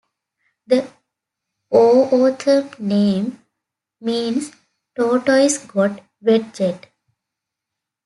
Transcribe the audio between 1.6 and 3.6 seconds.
O'odham name